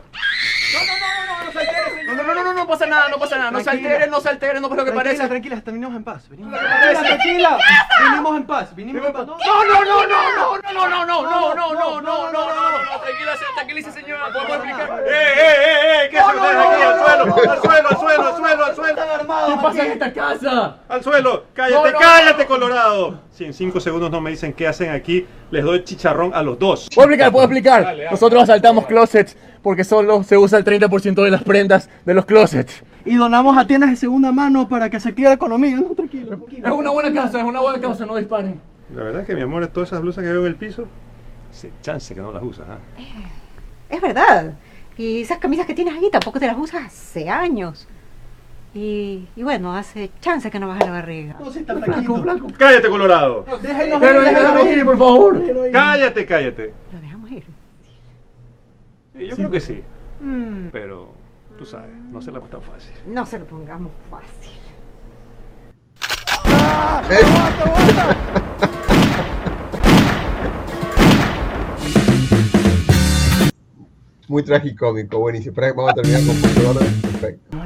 [2.15, 3.51] no, no se No, no, no, pasa nada, no pasa nada.
[3.51, 5.27] No se alteren, no se alteren, no pasa lo que Tranquila, parece.
[5.27, 6.29] tranquila, terminamos en paz.
[6.29, 7.57] Venimos tranquila.
[8.03, 9.27] Vinimos en paz, vinimos en paz.
[9.27, 12.83] No, no, no, no, no, no, no, no, no, no, no, no, no, no, no,
[12.83, 15.03] no, tranquila, tranquilice, señora, podemos explicar.
[15.05, 16.09] ¡Eh, eh, eh, eh!
[16.09, 16.81] ¿Qué hacen ustedes aquí?
[16.81, 17.35] ¡Al suelo!
[17.35, 19.01] ¡Al suelo, al suelo, al suelo, al suelo!
[19.47, 20.77] ¿Qué pasa en esta casa?
[20.89, 21.45] ¡Al suelo!
[21.53, 23.19] ¡Cállate, No, no, cállate, Colorado!
[23.31, 26.59] Si en cinco segundos no me dicen qué hacen aquí, les doy chicharrón a los
[26.59, 26.89] dos.
[26.93, 27.95] Puedo explicar, puedo explicar.
[28.11, 32.83] Nosotros asaltamos closets porque solo se usa el 30% de las prendas de los closets.
[33.05, 35.75] Y donamos a tiendas de segunda mano para que se active la economía.
[35.75, 36.67] No, tranquilo, tranquilo.
[36.67, 38.59] Es una buena causa, es una buena causa, no disparen.
[38.95, 40.85] La verdad es que mi amor, todas esas blusas que veo en el piso,
[41.51, 42.77] se chance que no las usas, ¿ah?
[43.89, 44.53] Es verdad.
[44.97, 47.87] Y esas camisas que tienes ahí tampoco te las usas hace años.
[48.73, 51.35] Y, y bueno, hace chance que no baja la barriga.
[51.39, 52.21] No, sí, está Blanco, tranquilo.
[52.21, 52.47] blanco.
[52.57, 53.45] ¡Cállate, Colorado!
[53.61, 55.43] Déjenos Pero ir, déjalo déjenos ir, por favor.
[55.73, 56.73] ¡Cállate, cállate!
[59.29, 59.81] Yo creo que sí,
[60.19, 61.13] Mm, pero
[61.57, 62.91] tú sabes, no se la ha tan fácil.
[63.07, 64.51] no se lo pongamos fácil.
[74.27, 75.55] Muy tragicómico, buenísimo.
[75.57, 76.79] Vamos a terminar con punto.
[77.01, 77.57] Perfecto.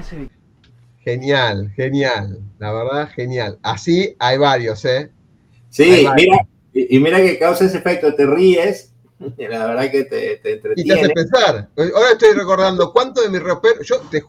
[1.03, 2.39] Genial, genial.
[2.57, 3.59] La verdad, genial.
[3.61, 5.11] Así hay varios, ¿eh?
[5.69, 6.37] Sí, mira,
[6.73, 8.94] y, y mira que causa ese efecto, te ríes,
[9.37, 11.13] la verdad que te, te Y te hace entretiene.
[11.13, 11.69] pensar.
[11.77, 13.81] Ahora estoy recordando cuánto de mi ropero.
[13.81, 14.23] Yo te,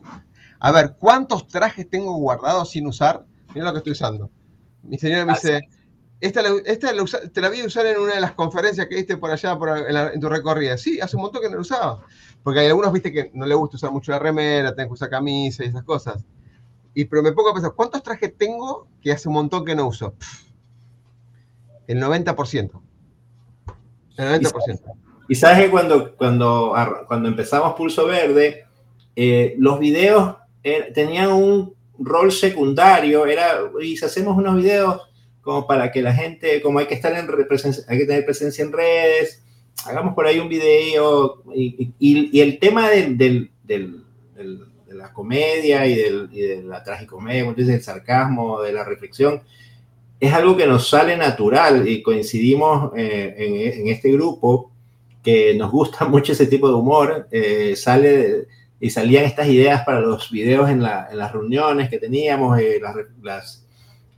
[0.61, 3.25] a ver, ¿cuántos trajes tengo guardados sin usar?
[3.55, 4.31] Mira lo que estoy usando.
[4.83, 5.61] Mi señora me dice,
[6.21, 8.97] esta, la- esta la usa- te la vi usar en una de las conferencias que
[8.97, 10.79] diste por allá por, en, la- en tu recorrida.
[10.79, 12.05] Sí, hace un montón que no la usaba.
[12.43, 15.11] Porque hay algunos, viste, que no le gusta usar mucho la remera, tengo que usar
[15.11, 16.25] camisa y esas cosas.
[16.95, 19.87] Y pero me pongo a pensar, ¿cuántos trajes tengo que hace un montón que no
[19.89, 20.13] uso?
[20.15, 20.45] Pff,
[21.89, 22.83] el 90%.
[24.17, 24.81] El 90%.
[25.29, 26.75] Y sabes que cuando, cuando,
[27.09, 28.65] cuando empezamos Pulso Verde,
[29.17, 35.01] eh, los videos eh, tenían un rol secundario, era, y si hacemos unos videos
[35.41, 38.65] como para que la gente, como hay que estar en represen- hay que tener presencia
[38.65, 39.43] en redes,
[39.87, 44.95] hagamos por ahí un video, y, y- y el tema del, del- del- del- de
[44.95, 48.85] la comedia y, del- y de la tragicomedia, como tú dices, el sarcasmo, de la
[48.85, 49.43] reflexión,
[50.19, 54.71] es algo que nos sale natural y coincidimos eh, en, en este grupo
[55.23, 58.47] que nos gusta mucho ese tipo de humor, eh, sale
[58.79, 62.81] y salían estas ideas para los videos en, la- en las reuniones que teníamos, eh,
[63.23, 63.67] las,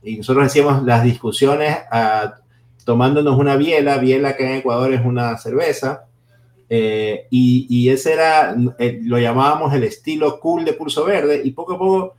[0.03, 2.35] y nosotros hacíamos las discusiones ah,
[2.85, 6.05] tomándonos una biela, biela que en Ecuador es una cerveza,
[6.69, 11.77] y, y ese era, lo llamábamos el estilo cool de Pulso Verde, y poco a
[11.79, 12.15] poco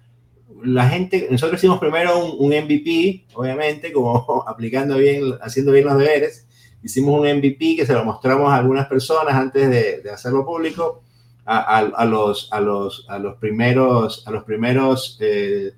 [0.64, 6.46] la gente, nosotros hicimos primero un, MVP, obviamente, como aplicando bien, haciendo bien los deberes,
[6.82, 11.02] hicimos un MVP que se lo mostramos a algunas personas antes de, hacerlo público,
[11.44, 15.72] a los, a, los, a los primeros, a los primeros eh,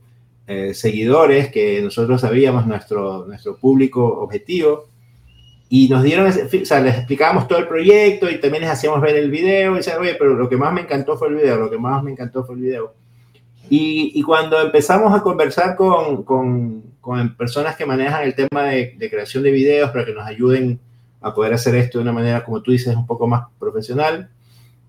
[0.47, 4.89] eh, seguidores que nosotros sabíamos nuestro, nuestro público objetivo.
[5.71, 9.01] Y nos dieron, ese, o sea, les explicábamos todo el proyecto y también les hacíamos
[9.01, 11.57] ver el video y decían, oye, pero lo que más me encantó fue el video,
[11.57, 12.95] lo que más me encantó fue el video.
[13.71, 18.95] Y, y cuando empezamos a conversar con, con, con personas que manejan el tema de,
[18.99, 20.79] de creación de videos para que nos ayuden
[21.21, 24.29] a poder hacer esto de una manera, como tú dices, un poco más profesional,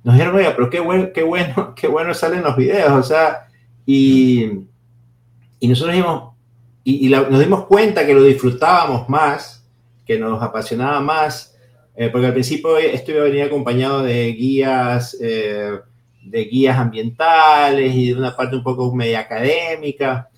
[0.03, 3.47] nos dijeron, oye, pero qué bueno, qué bueno, qué bueno salen los videos, o sea,
[3.86, 4.49] y,
[5.59, 6.33] y nosotros dijimos,
[6.83, 9.65] y, y la- nos dimos cuenta que lo disfrutábamos más,
[10.05, 11.55] que nos apasionaba más,
[11.95, 15.79] eh, porque al principio esto iba a venir acompañado de guías, eh,
[16.25, 20.29] de guías ambientales y de una parte un poco media académica,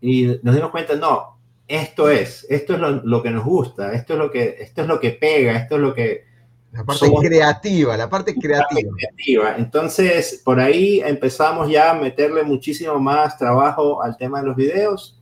[0.00, 4.14] y nos dimos cuenta, no, esto es, esto es lo, lo que nos gusta, esto
[4.14, 6.24] es lo que, esto es lo que pega, esto es lo que,
[6.72, 8.90] La parte creativa, la parte creativa.
[8.96, 9.56] creativa.
[9.56, 15.18] Entonces, por ahí empezamos ya a meterle muchísimo más trabajo al tema de los videos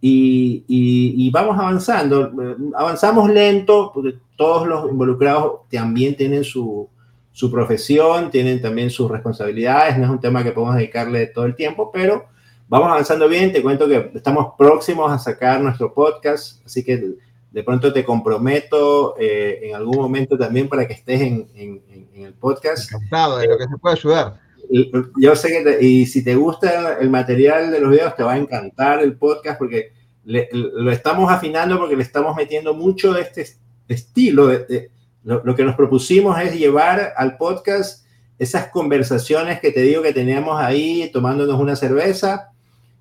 [0.00, 2.30] y, y, vamos avanzando.
[2.76, 6.88] Avanzamos lento, porque todos los involucrados también tienen su,
[7.34, 11.56] su profesión, tienen también sus responsabilidades, no es un tema que podemos dedicarle todo el
[11.56, 12.26] tiempo, pero
[12.68, 13.52] vamos avanzando bien.
[13.52, 17.16] Te cuento que estamos próximos a sacar nuestro podcast, así que
[17.50, 21.82] de pronto te comprometo eh, en algún momento también para que estés en,
[22.14, 22.92] el podcast.
[22.92, 24.40] Encantado, de lo que se puede ayudar.
[25.20, 28.38] yo sé que, y si te gusta el material de los videos, te va a
[28.38, 29.92] encantar el podcast porque
[30.24, 33.44] lo estamos afinando porque le estamos metiendo mucho de este
[33.88, 34.46] estilo.
[34.46, 34.92] De,
[35.24, 38.04] lo, que nos propusimos es llevar al podcast
[38.38, 42.50] esas conversaciones que te digo que teníamos ahí tomándonos una cerveza,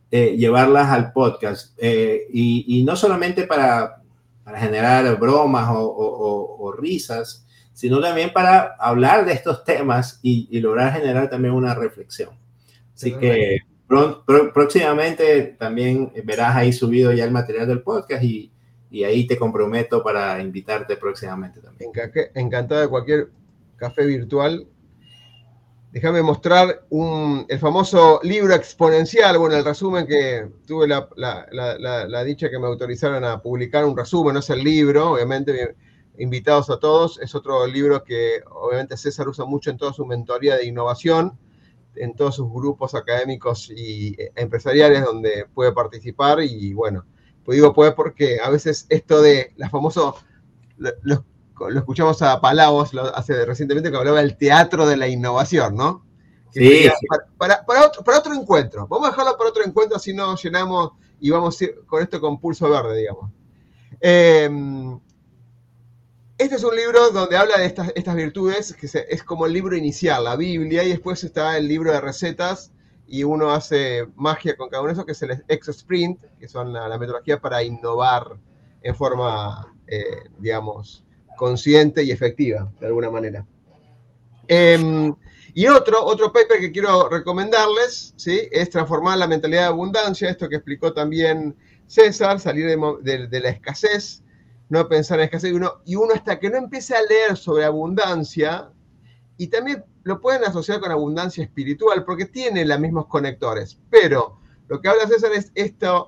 [0.09, 1.77] eh, llevarlas al podcast.
[1.77, 4.03] Eh, y, y, no solamente para,
[4.43, 11.29] para generar bromas o, risas, sino también para hablar de estos temas y, lograr generar
[11.29, 12.29] también una reflexión.
[12.95, 13.59] Así que
[14.53, 18.52] próximamente también verás ahí subido ya el material del podcast y,
[19.01, 21.91] ahí te comprometo para invitarte próximamente también.
[22.35, 23.29] Encantado de cualquier
[23.75, 24.67] café virtual.
[25.91, 26.85] Déjame mostrar
[27.47, 33.41] el famoso libro exponencial, bueno, el resumen que tuve la, dicha que me autorizaron a
[33.41, 35.75] publicar, un resumen, no es el libro, obviamente,
[36.17, 40.57] invitados a todos, es otro libro que obviamente César usa mucho en toda su mentoría
[40.57, 41.37] de innovación,
[41.95, 47.05] en todos sus grupos académicos y eh, empresariales donde puede participar y bueno,
[47.43, 50.15] pues digo puede porque a veces esto de la famoso,
[50.77, 51.23] los
[51.69, 56.05] lo escuchamos a Palabos hace recientemente que hablaba del teatro de la innovación, ¿no?
[56.51, 56.87] Sí,
[57.37, 58.87] Para, para, otro, para, otro, encuentro.
[58.87, 62.69] Vamos a dejarlo para otro encuentro, así no llenamos y vamos con esto con pulso
[62.69, 63.31] verde, digamos.
[63.99, 64.99] Em,
[66.37, 69.75] este es un libro donde habla de estas, estas virtudes, que es como el libro
[69.75, 72.71] inicial, la Biblia, y después está el libro de recetas,
[73.13, 76.73] y uno hace magia con cada uno de esos, que es el Exosprint, que son
[76.73, 78.39] la, metodología para innovar
[78.81, 81.05] en forma, eh, digamos,
[81.37, 83.45] consciente y efectiva, de alguna manera.
[84.47, 85.13] Em,
[85.53, 88.49] y otro, otro paper que quiero recomendarles, ¿sí?
[88.51, 94.23] Es transformar la mentalidad de abundancia, esto que explicó también César, salir de, la escasez,
[94.69, 97.63] no pensar en escasez, y uno, y uno hasta que no empiece a leer sobre
[97.63, 98.72] abundancia,
[99.43, 104.79] y también lo pueden asociar con abundancia espiritual, porque tiene los mismos conectores, pero lo
[104.79, 106.07] que habla César es estos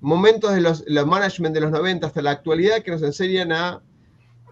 [0.00, 3.80] momentos de los, los management de los 90 hasta la actualidad que nos enseñan a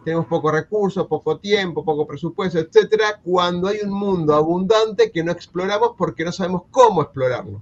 [0.05, 5.33] tenemos pocos recursos, poco tiempo, poco presupuesto, etcétera, cuando hay un mundo abundante que no
[5.33, 7.61] exploramos porque no sabemos cómo explorarlo.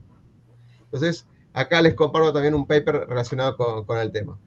[0.85, 4.39] Entonces, acá les comparto también un paper relacionado con, el tema.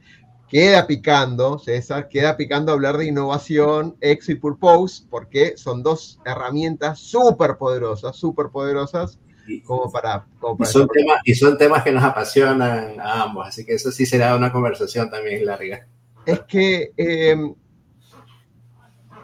[0.54, 7.58] Queda picando, César, queda picando hablar de innovación, exit purpose, porque son dos herramientas súper
[7.58, 9.20] poderosas, súper poderosas,
[9.66, 10.28] como para...
[10.60, 14.06] y, son temas, y son temas que nos apasionan a ambos, así que eso sí
[14.06, 15.88] será una conversación también larga.
[16.24, 17.36] Es que eh,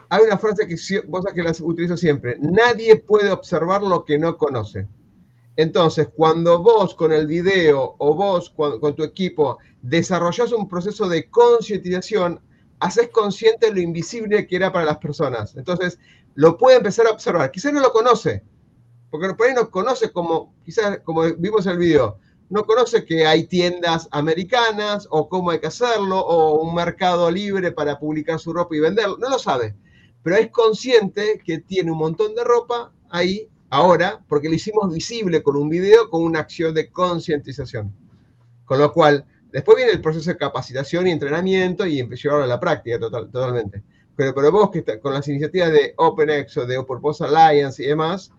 [0.08, 4.36] hay una frase que vos que las utilizo siempre, nadie puede observar lo que no
[4.36, 4.88] conoce.
[5.60, 11.28] Entonces, cuando vos con el video o vos con, tu equipo desarrollás un proceso de
[11.28, 12.40] concientización,
[12.78, 15.54] haces consciente lo invisible que era para las personas.
[15.56, 15.98] Entonces,
[16.34, 17.50] lo puede empezar a observar.
[17.50, 18.42] Quizás no lo conoce,
[19.10, 22.18] porque por ahí no conoce como, quizás como vimos en el video,
[22.48, 27.70] no conoce que hay tiendas americanas o cómo hay que hacerlo o un mercado libre
[27.70, 29.18] para publicar su ropa y venderlo.
[29.18, 29.76] No lo sabe
[30.22, 35.42] pero es consciente que tiene un montón de ropa ahí ahora porque lo hicimos visible
[35.42, 37.94] con un video, con una acción de concientización.
[38.64, 42.60] Con lo cual, después viene el proceso de capacitación y entrenamiento y llevarlo a la
[42.60, 43.82] práctica total, totalmente.
[44.14, 48.32] Pero, pero vos que con las iniciativas de OpenX o de Purpose Alliance y demás,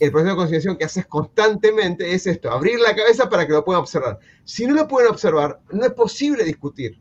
[0.00, 3.64] el proceso de concienciación que haces constantemente es esto, abrir la cabeza para que lo
[3.64, 4.18] puedan observar.
[4.44, 6.98] Si no lo pueden observar, no es posible discutir.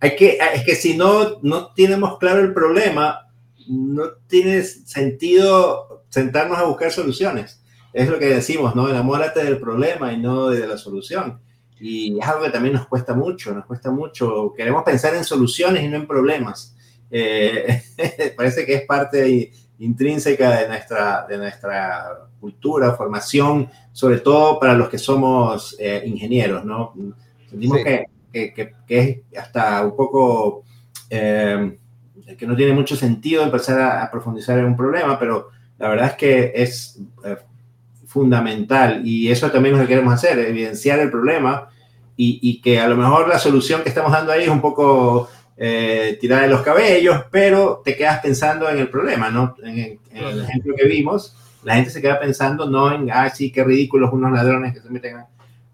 [0.00, 3.27] Hay que, es que si no, no tenemos claro el problema,
[3.68, 7.62] no tiene sentido sentarnos a buscar soluciones.
[7.92, 8.88] Es lo que decimos, ¿no?
[8.88, 11.40] Enamórate del problema y no de la solución.
[11.80, 14.52] Y es algo que también nos cuesta mucho, nos cuesta mucho.
[14.56, 16.76] Queremos pensar en soluciones y no en problemas.
[17.10, 17.82] Eh,
[18.36, 24.88] parece que es parte intrínseca de nuestra, de nuestra cultura, formación, sobre todo para los
[24.88, 26.94] que somos eh, ingenieros, ¿no?
[27.48, 30.64] Sentimos que, que, que, es hasta un poco...
[31.08, 31.78] Eh,
[32.36, 36.14] que no tiene mucho sentido empezar a, profundizar en un problema, pero la verdad es
[36.14, 37.36] que es eh,
[38.06, 41.68] fundamental y eso también es lo que queremos hacer, evidenciar el problema
[42.20, 46.18] y, que a lo mejor la solución que estamos dando ahí es un poco eh,
[46.20, 49.54] tirar de los cabellos, pero te quedas pensando en el problema, ¿no?
[49.62, 53.62] En, el ejemplo que vimos, la gente se queda pensando no en, ah, sí, qué
[53.62, 55.16] ridículos unos ladrones que se meten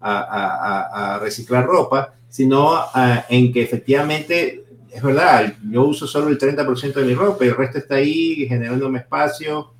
[0.01, 4.64] a, reciclar ropa, sino ah, en que efectivamente,
[4.95, 8.47] es verdad, yo uso solo el 30% de mi ropa y el resto está ahí
[8.47, 9.73] generándome espacio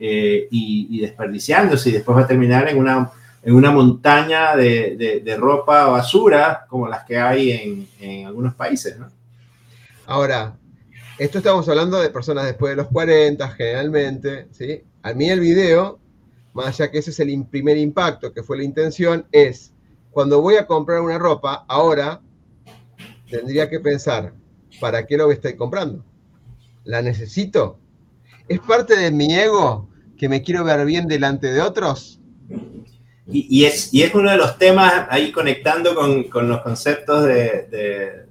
[0.00, 3.08] eh, y, desperdiciándose y después va a terminar en una,
[3.44, 8.98] en una montaña de, de, ropa basura como las que hay en, en algunos países,
[8.98, 9.08] ¿no?
[10.04, 10.56] Ahora,
[11.16, 14.82] esto estamos hablando de personas después de los 40, generalmente, ¿sí?
[15.02, 16.00] A mí el video,
[16.54, 19.72] más allá que ese es el primer impacto, que fue la intención, es
[20.10, 22.20] cuando voy a comprar una ropa, ahora
[23.30, 24.32] tendría que pensar,
[24.80, 26.04] ¿para qué lo estoy comprando?
[26.84, 27.78] ¿La necesito?
[28.48, 32.20] ¿Es parte de mi ego que me quiero ver bien delante de otros?
[33.28, 38.26] Y, es, y es uno de los temas ahí conectando con, los conceptos de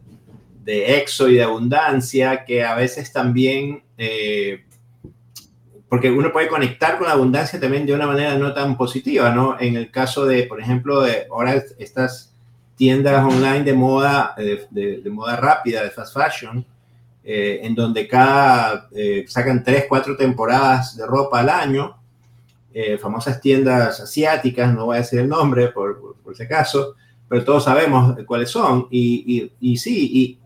[0.66, 4.66] de exo y de abundancia que a veces también, eh,
[5.88, 9.58] porque uno puede conectar con la abundancia también de una manera no tan positiva, ¿no?
[9.60, 12.35] En el caso de, por ejemplo, de ahora estas
[12.76, 16.66] tiendas online de moda, eh, de, moda rápida, de fast fashion,
[17.24, 18.90] eh, en donde cada,
[19.28, 21.98] sacan tres, cuatro temporadas de ropa al año,
[23.00, 26.96] famosas tiendas asiáticas, no voy a decir el nombre por, por, ese si acaso,
[27.28, 28.88] pero todos sabemos cuáles son.
[28.92, 30.40] Y, y, y sí, y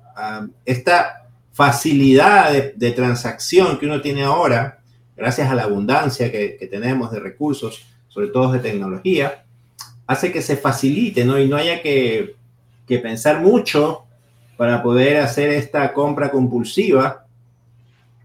[0.64, 1.20] esta
[1.60, 4.80] facilidad de, transacción que uno tiene ahora,
[5.18, 9.44] gracias a la abundancia que, tenemos de recursos, sobre todo de tecnología,
[10.10, 11.40] hace que se facilite, ¿no?
[11.40, 12.36] Y no haya que,
[12.88, 14.06] pensar mucho
[14.58, 17.28] para poder hacer esta compra compulsiva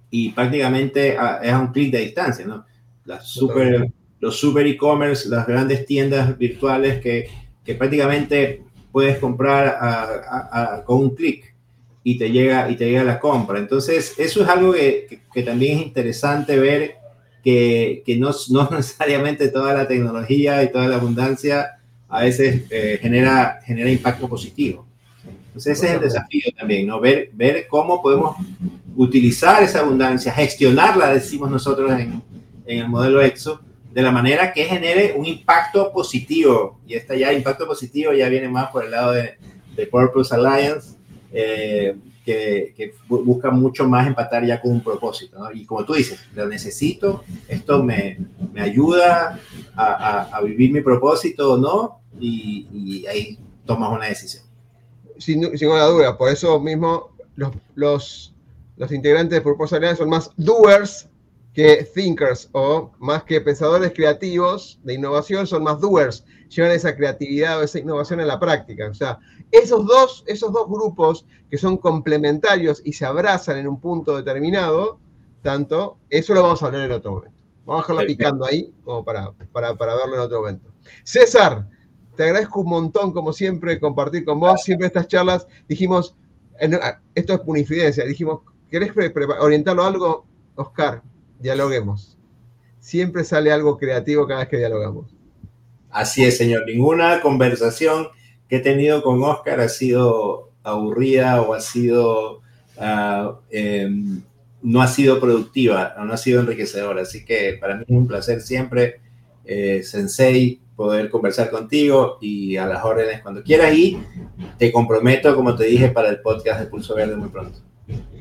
[0.09, 2.64] y prácticamente es a un clic de distancia, ¿no?
[3.05, 7.28] Las super, los super e-commerce, las grandes tiendas virtuales que,
[7.76, 11.55] prácticamente puedes comprar con un clic
[12.03, 13.59] y te llega, y te llega la compra.
[13.59, 16.97] Entonces, eso es algo que, que, también es interesante ver
[17.45, 21.78] que, que no, no, necesariamente toda la tecnología y toda la abundancia
[22.09, 24.86] a veces eh, genera, genera impacto positivo.
[25.47, 26.99] Entonces, ese es el desafío también, ¿no?
[26.99, 28.36] Ver, ver cómo podemos
[28.97, 32.22] utilizar esa abundancia, gestionarla, decimos nosotros en,
[32.66, 33.61] en el modelo EXO,
[33.92, 36.80] de la manera que genere un impacto positivo.
[36.86, 39.36] Y este ya impacto positivo ya viene más por el lado de,
[39.76, 40.97] de Purpose Alliance,
[41.32, 41.95] eh,
[42.25, 45.39] que, busca mucho más empatar ya con un propósito.
[45.53, 48.18] Y como tú dices, lo necesito, esto me,
[48.53, 49.39] me ayuda
[49.77, 54.45] a, a, vivir mi propósito o no, y, ahí tomas una decisión.
[55.18, 58.35] Sin, sin ninguna duda, por eso mismo los, los,
[58.77, 61.09] los integrantes de Purpose son más doers
[61.55, 67.61] que thinkers o más que pensadores creativos de innovación, son más doers, llevan esa creatividad
[67.61, 68.89] o esa innovación a la práctica.
[68.89, 69.21] O sea,
[69.53, 74.99] esos dos, esos dos grupos que son complementarios y se abrazan en un punto determinado,
[75.43, 77.39] tanto, eso lo vamos a hablar en otro momento.
[77.65, 80.71] Vamos a dejarlo picando ahí como para, para, para verlo en otro momento.
[81.05, 81.69] César,
[82.17, 84.63] te agradezco un montón, como siempre, compartir con vos.
[84.63, 86.17] Siempre estas charlas dijimos,
[86.83, 88.41] ah, esto es punifidencia, dijimos,
[88.71, 88.93] ¿querés
[89.41, 90.27] orientarlo a algo?
[90.57, 91.03] Oscar,
[91.41, 92.16] dialoguemos.
[92.80, 95.14] Siempre sale algo creativo cada vez que dialogamos.
[95.91, 96.64] Así es, señor.
[96.66, 98.09] Ninguna conversación
[98.49, 102.41] que he tenido con Oscar ha sido aburrida o ha sido,
[102.78, 104.22] ah, em,
[104.62, 107.03] no ha sido productiva, no ha sido enriquecedora.
[107.03, 109.01] Así que para mí es un placer siempre,
[109.45, 113.74] eh, Sensei, poder conversar contigo y a las órdenes cuando quieras.
[113.74, 113.99] Y
[114.59, 117.59] te comprometo, como te dije, para el podcast de Pulso Verde muy pronto.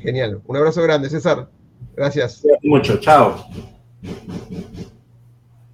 [0.00, 0.40] Genial.
[0.46, 1.48] Un abrazo grande, César.
[1.96, 2.44] Gracias.
[2.62, 2.96] Mucho.
[2.98, 3.46] Chao.